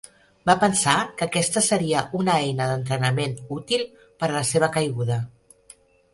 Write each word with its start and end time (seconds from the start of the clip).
Va 0.49 0.53
pensar 0.61 0.93
que 1.19 1.25
aquesta 1.27 1.63
seria 1.65 2.01
una 2.21 2.39
eina 2.47 2.71
d'entrenament 2.73 3.37
útil 3.59 3.85
per 4.01 4.29
a 4.31 4.35
la 4.39 4.43
seva 4.55 4.73
caiguda. 4.79 5.21